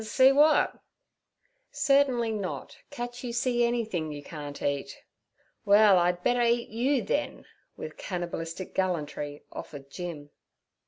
'See 0.03 0.29
w'at?' 0.29 0.79
'Certainly 1.71 2.31
not—catch 2.31 3.23
you 3.23 3.31
see 3.31 3.63
anythin' 3.63 4.11
you 4.11 4.23
can't 4.23 4.59
eat.' 4.63 5.03
'Well, 5.63 5.99
I'd 5.99 6.23
better 6.23 6.41
eat 6.41 6.69
you, 6.69 7.03
then' 7.03 7.45
with 7.77 7.97
cannabalistic 7.97 8.73
gallantry 8.73 9.43
offered 9.51 9.91
Jim. 9.91 10.31